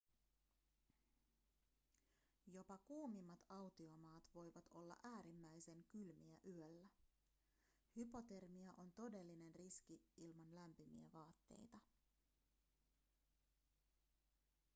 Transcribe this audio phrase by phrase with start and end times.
[2.53, 6.89] jopa kuumimmat autiomaat voivat olla äärimmäisen kylmiä yöllä
[7.97, 11.79] hypotermia on todellinen riski ilman lämpimiä vaatteita